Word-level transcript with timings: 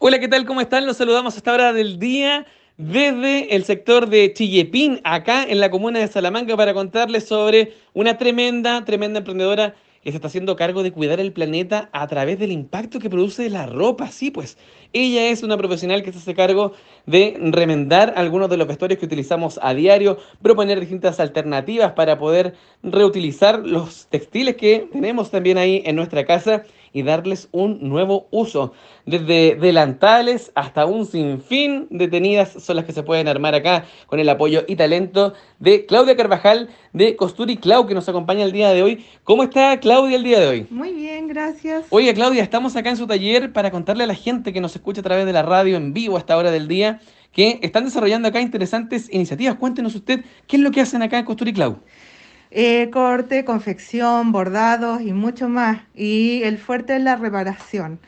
Hola, 0.00 0.20
¿qué 0.20 0.28
tal? 0.28 0.46
¿Cómo 0.46 0.60
están? 0.60 0.86
Los 0.86 0.96
saludamos 0.96 1.34
a 1.34 1.38
esta 1.38 1.52
hora 1.52 1.72
del 1.72 1.98
día 1.98 2.46
desde 2.76 3.56
el 3.56 3.64
sector 3.64 4.08
de 4.08 4.32
Chillepín, 4.32 5.00
acá 5.02 5.42
en 5.42 5.58
la 5.58 5.72
comuna 5.72 5.98
de 5.98 6.06
Salamanca, 6.06 6.56
para 6.56 6.72
contarles 6.72 7.26
sobre 7.26 7.74
una 7.94 8.16
tremenda, 8.16 8.84
tremenda 8.84 9.18
emprendedora 9.18 9.74
que 10.04 10.12
se 10.12 10.16
está 10.18 10.28
haciendo 10.28 10.54
cargo 10.54 10.84
de 10.84 10.92
cuidar 10.92 11.18
el 11.18 11.32
planeta 11.32 11.90
a 11.92 12.06
través 12.06 12.38
del 12.38 12.52
impacto 12.52 13.00
que 13.00 13.10
produce 13.10 13.50
la 13.50 13.66
ropa. 13.66 14.06
Sí, 14.12 14.30
pues 14.30 14.56
ella 14.92 15.30
es 15.30 15.42
una 15.42 15.56
profesional 15.56 16.04
que 16.04 16.12
se 16.12 16.18
hace 16.18 16.34
cargo 16.36 16.74
de 17.06 17.36
remendar 17.50 18.14
algunos 18.16 18.48
de 18.50 18.56
los 18.56 18.68
vestuarios 18.68 19.00
que 19.00 19.06
utilizamos 19.06 19.58
a 19.60 19.74
diario, 19.74 20.18
proponer 20.40 20.78
distintas 20.78 21.18
alternativas 21.18 21.94
para 21.94 22.20
poder 22.20 22.54
reutilizar 22.84 23.66
los 23.66 24.06
textiles 24.06 24.54
que 24.54 24.88
tenemos 24.92 25.32
también 25.32 25.58
ahí 25.58 25.82
en 25.84 25.96
nuestra 25.96 26.24
casa 26.24 26.62
y 26.98 27.02
darles 27.04 27.48
un 27.52 27.78
nuevo 27.88 28.26
uso. 28.32 28.72
Desde 29.06 29.54
delantales 29.54 30.50
hasta 30.56 30.84
un 30.84 31.06
sinfín 31.06 31.86
de 31.90 32.08
tenidas 32.08 32.50
son 32.58 32.74
las 32.74 32.84
que 32.84 32.92
se 32.92 33.04
pueden 33.04 33.28
armar 33.28 33.54
acá 33.54 33.84
con 34.08 34.18
el 34.18 34.28
apoyo 34.28 34.64
y 34.66 34.74
talento 34.74 35.32
de 35.60 35.86
Claudia 35.86 36.16
Carvajal 36.16 36.70
de 36.92 37.14
Costuri 37.14 37.56
Clau 37.56 37.86
que 37.86 37.94
nos 37.94 38.08
acompaña 38.08 38.44
el 38.44 38.50
día 38.50 38.70
de 38.70 38.82
hoy. 38.82 39.06
¿Cómo 39.22 39.44
está 39.44 39.78
Claudia 39.78 40.16
el 40.16 40.24
día 40.24 40.40
de 40.40 40.48
hoy? 40.48 40.66
Muy 40.70 40.92
bien, 40.92 41.28
gracias. 41.28 41.86
Oye 41.90 42.12
Claudia, 42.14 42.42
estamos 42.42 42.74
acá 42.74 42.90
en 42.90 42.96
su 42.96 43.06
taller 43.06 43.52
para 43.52 43.70
contarle 43.70 44.02
a 44.02 44.08
la 44.08 44.14
gente 44.14 44.52
que 44.52 44.60
nos 44.60 44.74
escucha 44.74 45.00
a 45.00 45.04
través 45.04 45.24
de 45.24 45.32
la 45.32 45.42
radio 45.42 45.76
en 45.76 45.92
vivo 45.92 46.16
a 46.16 46.18
esta 46.18 46.36
hora 46.36 46.50
del 46.50 46.66
día 46.66 47.00
que 47.32 47.60
están 47.62 47.84
desarrollando 47.84 48.26
acá 48.26 48.40
interesantes 48.40 49.08
iniciativas. 49.12 49.54
Cuéntenos 49.54 49.94
usted 49.94 50.24
qué 50.48 50.56
es 50.56 50.62
lo 50.62 50.72
que 50.72 50.80
hacen 50.80 51.02
acá 51.02 51.20
en 51.20 51.24
Costuri 51.24 51.52
Clau. 51.52 51.78
Eh, 52.50 52.88
corte, 52.90 53.44
confección, 53.44 54.32
bordados 54.32 55.02
y 55.02 55.12
mucho 55.12 55.48
más. 55.48 55.82
Y 55.94 56.42
el 56.44 56.58
fuerte 56.58 56.96
es 56.96 57.02
la 57.02 57.16
reparación. 57.16 58.00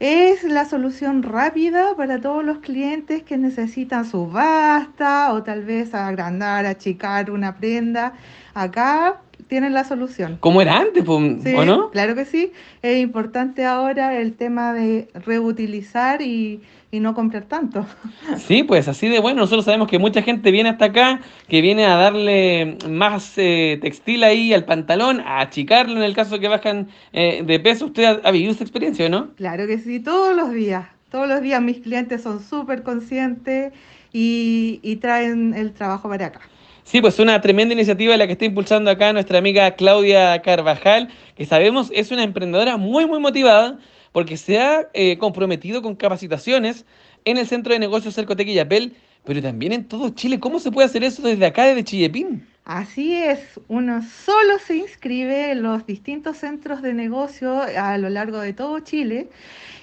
Es 0.00 0.42
la 0.44 0.64
solución 0.64 1.22
rápida 1.22 1.94
para 1.96 2.20
todos 2.20 2.44
los 2.44 2.58
clientes 2.58 3.22
que 3.22 3.36
necesitan 3.38 4.04
subasta 4.04 5.32
o 5.32 5.42
tal 5.44 5.64
vez 5.64 5.94
agrandar, 5.94 6.66
achicar 6.66 7.30
una 7.30 7.56
prenda. 7.56 8.14
Acá 8.54 9.22
tienen 9.52 9.74
la 9.74 9.84
solución. 9.84 10.38
Como 10.40 10.62
era 10.62 10.78
antes, 10.78 11.04
¿o 11.06 11.20
no? 11.20 11.90
Claro 11.90 12.14
que 12.14 12.24
sí. 12.24 12.52
Es 12.80 12.98
importante 12.98 13.66
ahora 13.66 14.18
el 14.18 14.32
tema 14.32 14.72
de 14.72 15.08
reutilizar 15.26 16.22
y 16.22 16.62
y 16.90 17.00
no 17.00 17.14
comprar 17.14 17.44
tanto. 17.44 17.84
Sí, 18.38 18.62
pues 18.62 18.88
así 18.88 19.08
de 19.10 19.18
bueno, 19.18 19.42
nosotros 19.42 19.66
sabemos 19.66 19.88
que 19.88 19.98
mucha 19.98 20.22
gente 20.22 20.50
viene 20.50 20.70
hasta 20.70 20.86
acá, 20.86 21.20
que 21.48 21.60
viene 21.60 21.84
a 21.84 21.96
darle 21.96 22.78
más 22.88 23.34
eh, 23.36 23.78
textil 23.82 24.24
ahí 24.24 24.54
al 24.54 24.64
pantalón, 24.64 25.20
a 25.20 25.40
achicarlo 25.40 25.98
en 25.98 26.02
el 26.02 26.14
caso 26.14 26.40
que 26.40 26.48
bajan 26.48 26.88
eh, 27.12 27.42
de 27.44 27.60
peso. 27.60 27.86
¿Usted 27.86 28.20
ha, 28.24 28.30
vivido 28.30 28.52
esa 28.52 28.64
experiencia, 28.64 29.10
no? 29.10 29.34
Claro 29.34 29.66
que 29.66 29.78
sí, 29.78 30.00
todos 30.00 30.34
los 30.34 30.50
días. 30.50 30.86
Todos 31.10 31.28
los 31.28 31.42
días 31.42 31.60
mis 31.60 31.80
clientes 31.80 32.22
son 32.22 32.40
súper 32.42 32.82
conscientes 32.82 33.74
y, 34.14 34.80
y 34.82 34.96
traen 34.96 35.52
el 35.52 35.72
trabajo 35.74 36.08
para 36.08 36.26
acá. 36.26 36.40
Sí, 36.84 37.00
pues 37.00 37.18
una 37.18 37.40
tremenda 37.40 37.74
iniciativa 37.74 38.16
la 38.16 38.26
que 38.26 38.32
está 38.32 38.44
impulsando 38.44 38.90
acá 38.90 39.12
nuestra 39.12 39.38
amiga 39.38 39.70
Claudia 39.76 40.42
Carvajal, 40.42 41.08
que 41.36 41.46
sabemos 41.46 41.90
es 41.94 42.10
una 42.10 42.22
emprendedora 42.24 42.76
muy, 42.76 43.06
muy 43.06 43.20
motivada 43.20 43.78
porque 44.12 44.36
se 44.36 44.58
ha 44.58 44.88
eh, 44.92 45.16
comprometido 45.18 45.80
con 45.80 45.96
capacitaciones 45.96 46.84
en 47.24 47.38
el 47.38 47.46
Centro 47.46 47.72
de 47.72 47.78
Negocios 47.78 48.14
Cercotec 48.14 48.48
y 48.48 48.54
Yapel, 48.54 48.96
pero 49.24 49.40
también 49.40 49.72
en 49.72 49.88
todo 49.88 50.10
Chile. 50.10 50.40
¿Cómo 50.40 50.58
se 50.58 50.70
puede 50.70 50.86
hacer 50.86 51.04
eso 51.04 51.22
desde 51.22 51.46
acá, 51.46 51.64
desde 51.64 51.84
Chillepín? 51.84 52.46
Así 52.64 53.16
es, 53.16 53.40
uno 53.66 54.02
solo 54.02 54.60
se 54.64 54.76
inscribe 54.76 55.50
en 55.50 55.64
los 55.64 55.84
distintos 55.84 56.38
centros 56.38 56.80
de 56.80 56.94
negocio 56.94 57.60
a 57.60 57.98
lo 57.98 58.08
largo 58.08 58.38
de 58.38 58.52
todo 58.52 58.78
Chile. 58.78 59.30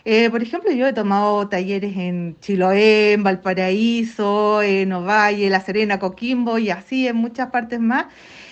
Eh, 0.05 0.30
por 0.30 0.41
ejemplo, 0.41 0.72
yo 0.72 0.88
he 0.88 0.94
tomado 0.94 1.50
talleres 1.50 1.97
en 1.97 2.38
Chiloé, 2.39 3.13
en 3.13 3.23
Valparaíso, 3.23 4.61
en 4.61 4.94
Ovalle, 4.94 5.50
La 5.50 5.59
Serena, 5.59 6.00
Coquimbo 6.00 6.57
y 6.57 6.69
así 6.69 7.05
en 7.05 7.17
muchas 7.17 7.52
partes 7.52 7.81
más. 7.81 8.05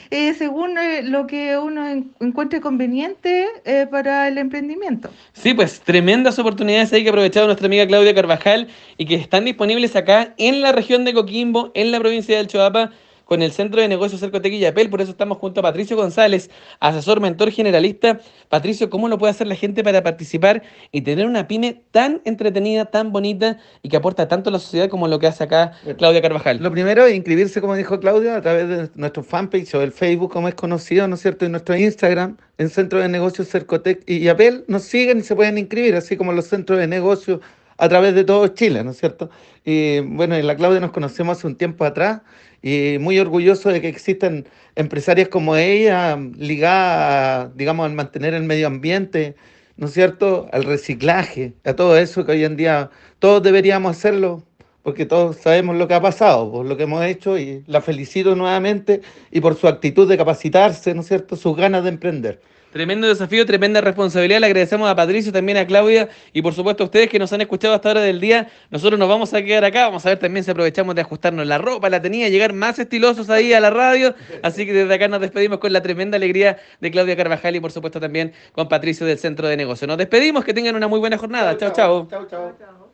Eh, 0.10 0.34
según 0.34 0.78
eh, 0.78 1.04
lo 1.04 1.26
que 1.26 1.58
uno 1.58 1.88
encuentre 2.20 2.60
conveniente 2.60 3.46
para 3.90 4.28
el 4.28 4.38
emprendimiento. 4.38 5.10
Sí, 5.34 5.54
pues 5.54 5.80
tremendas 5.80 6.38
oportunidades 6.38 6.92
hay 6.92 7.04
que 7.04 7.10
aprovechar 7.10 7.46
nuestra 7.46 7.68
amiga 7.68 7.88
Claudia 7.88 8.14
Carvajal 8.14 8.68
y 8.98 9.06
que 9.06 9.16
están 9.16 9.46
disponibles 9.46 9.96
acá 9.96 10.34
en 10.38 10.62
la 10.62 10.74
región 10.74 11.06
de 11.06 11.14
Coquimbo, 11.14 11.72
en 11.74 11.92
la 11.92 12.00
provincia 12.00 12.38
del 12.38 12.48
Choapa 12.48 12.92
con 13.28 13.42
el 13.42 13.52
Centro 13.52 13.82
de 13.82 13.88
Negocios 13.88 14.22
Cercotec 14.22 14.54
y 14.54 14.60
Yapel. 14.60 14.90
Por 14.90 15.02
eso 15.02 15.12
estamos 15.12 15.38
junto 15.38 15.60
a 15.60 15.64
Patricio 15.64 15.96
González, 15.96 16.50
asesor, 16.80 17.20
mentor 17.20 17.52
generalista. 17.52 18.20
Patricio, 18.50 18.90
¿cómo 18.90 19.10
lo 19.10 19.18
puede 19.18 19.32
hacer 19.32 19.48
la 19.48 19.56
gente 19.56 19.84
para 19.84 20.02
participar 20.02 20.64
y 20.92 21.02
tener 21.02 21.26
una 21.26 21.48
pyme 21.48 21.84
tan 21.92 22.22
entretenida, 22.26 22.86
tan 22.86 23.12
bonita 23.12 23.58
y 23.84 23.90
que 23.90 23.98
aporta 23.98 24.28
tanto 24.28 24.50
a 24.50 24.54
la 24.54 24.60
sociedad 24.60 24.90
como 24.90 25.08
lo 25.08 25.20
que 25.20 25.28
hace 25.28 25.44
acá 25.44 25.74
Claudia 25.98 26.22
Carvajal? 26.22 26.64
Lo 26.64 26.72
primero 26.72 27.06
es 27.06 27.16
inscribirse, 27.16 27.60
como 27.60 27.76
dijo 27.76 28.00
Claudia, 28.00 28.38
a 28.38 28.42
través 28.42 28.70
de 28.70 28.90
nuestro 28.96 29.24
fanpage 29.24 29.76
o 29.76 29.82
el 29.82 29.92
Facebook, 29.92 30.32
como 30.32 30.48
es 30.48 30.56
conocido, 30.56 31.08
¿no 31.08 31.16
es 31.16 31.22
cierto? 31.22 31.46
Y 31.46 31.50
nuestro 31.50 31.76
Instagram, 31.76 32.38
en 32.58 32.70
Centro 32.70 33.00
de 33.00 33.10
Negocios 33.10 33.50
Cercotec 33.50 34.04
y 34.08 34.22
Yapel, 34.22 34.64
nos 34.68 34.84
siguen 34.84 35.20
y 35.20 35.22
se 35.22 35.36
pueden 35.36 35.58
inscribir, 35.58 35.96
así 35.96 36.16
como 36.16 36.32
los 36.32 36.46
centros 36.46 36.80
de 36.80 36.88
negocios 36.88 37.42
a 37.78 37.90
través 37.90 38.16
de 38.16 38.24
todo 38.24 38.48
Chile, 38.50 38.84
¿no 38.84 38.92
es 38.92 38.98
cierto? 38.98 39.30
Y 39.64 40.00
bueno, 40.00 40.36
en 40.36 40.48
la 40.48 40.56
Claudia 40.56 40.80
nos 40.80 40.92
conocemos 40.92 41.38
hace 41.38 41.48
un 41.48 41.56
tiempo 41.56 41.86
atrás 41.86 42.22
y 42.62 42.98
muy 43.00 43.20
orgulloso 43.20 43.70
de 43.70 43.82
que 43.82 43.88
existan 43.88 44.46
empresarias 44.76 45.30
como 45.30 45.56
ella 45.56 46.18
ligadas, 46.38 47.56
digamos, 47.56 47.86
al 47.86 47.94
mantener 47.94 48.34
el 48.34 48.44
medio 48.44 48.68
ambiente, 48.68 49.36
¿no 49.78 49.88
es 49.88 49.94
cierto?, 49.94 50.48
al 50.52 50.64
reciclaje, 50.64 51.54
a 51.64 51.74
todo 51.76 51.98
eso 51.98 52.26
que 52.26 52.32
hoy 52.34 52.44
en 52.44 52.58
día 52.58 52.90
todos 53.20 53.44
deberíamos 53.44 53.96
hacerlo, 53.96 54.44
porque 54.82 55.06
todos 55.06 55.38
sabemos 55.38 55.76
lo 55.76 55.88
que 55.88 55.94
ha 55.94 56.02
pasado, 56.02 56.52
por 56.52 56.66
lo 56.66 56.78
que 56.78 56.84
hemos 56.84 57.04
hecho, 57.06 57.38
y 57.38 57.64
la 57.68 57.82
felicito 57.82 58.36
nuevamente 58.36 59.02
y 59.32 59.42
por 59.42 59.56
su 59.56 59.68
actitud 59.68 60.08
de 60.10 60.18
capacitarse, 60.18 60.94
¿no 60.96 61.02
es 61.02 61.08
cierto?, 61.08 61.36
sus 61.36 61.56
ganas 61.56 61.84
de 61.84 61.90
emprender. 61.90 62.42
Tremendo 62.72 63.08
desafío, 63.08 63.46
tremenda 63.46 63.82
responsabilidad. 63.82 64.40
Le 64.40 64.48
agradecemos 64.48 64.90
a 64.90 64.96
Patricio, 64.96 65.32
también 65.32 65.58
a 65.58 65.66
Claudia 65.66 66.10
y 66.34 66.42
por 66.42 66.54
supuesto 66.54 66.84
a 66.84 66.86
ustedes 66.86 67.10
que 67.10 67.18
nos 67.18 67.32
han 67.34 67.42
escuchado 67.42 67.74
hasta 67.74 67.90
ahora 67.90 68.02
del 68.02 68.20
día. 68.20 68.50
Nosotros 68.70 69.00
nos 69.00 69.08
vamos 69.08 69.34
a 69.34 69.42
quedar 69.42 69.64
acá. 69.66 69.86
Vamos 69.86 70.06
a 70.06 70.10
ver 70.10 70.20
también 70.20 70.44
si 70.44 70.52
aprovechamos 70.52 70.94
de 70.96 71.02
ajustarnos 71.02 71.48
la 71.48 71.58
ropa, 71.58 71.90
la 71.90 72.02
tenía, 72.02 72.30
llegar 72.30 72.54
más 72.54 72.78
estilosos 72.78 73.30
ahí 73.30 73.54
a 73.54 73.60
la 73.60 73.70
radio. 73.70 74.16
Así 74.44 74.66
que 74.66 74.74
desde 74.74 74.94
acá 74.94 75.08
nos 75.08 75.22
despedimos 75.22 75.60
con 75.60 75.72
la 75.72 75.82
tremenda 75.82 76.18
alegría 76.18 76.58
de 76.82 76.92
Claudia 76.92 77.16
Carvajal 77.16 77.56
y 77.56 77.60
por 77.60 77.72
supuesto 77.72 78.00
también 78.00 78.34
con 78.52 78.68
Patricio 78.68 79.06
del 79.06 79.18
Centro 79.18 79.48
de 79.48 79.58
Negocio. 79.58 79.88
Nos 79.88 79.98
despedimos, 79.98 80.44
que 80.44 80.54
tengan 80.54 80.76
una 80.76 80.88
muy 80.88 81.00
buena 81.00 81.18
jornada. 81.18 81.58
chao. 81.58 81.72
chao. 81.74 82.08
chao, 82.10 82.28
chao. 82.30 82.87